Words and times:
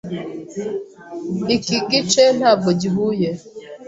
Iki 1.55 1.77
gice 1.91 2.23
ntabwo 2.39 2.69
gihuye. 2.81 3.29